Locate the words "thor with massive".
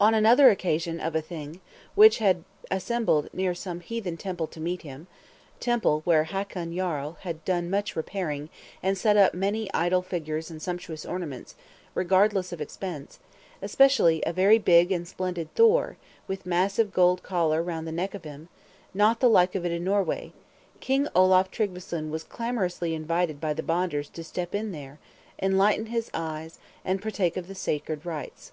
15.54-16.90